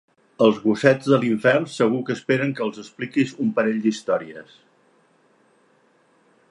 [0.43, 4.59] Els gossets de l'infern segur que esperen que els expliquis un parell d'històries.